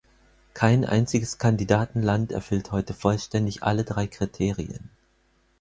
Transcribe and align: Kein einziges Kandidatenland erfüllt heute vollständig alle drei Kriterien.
Kein 0.55 0.83
einziges 0.83 1.37
Kandidatenland 1.37 2.31
erfüllt 2.31 2.71
heute 2.71 2.95
vollständig 2.95 3.61
alle 3.61 3.83
drei 3.83 4.07
Kriterien. 4.07 4.89